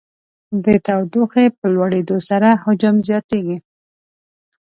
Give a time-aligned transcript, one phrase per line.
[0.65, 3.57] د تودوخې په لوړېدو سره حجم زیاتیږي.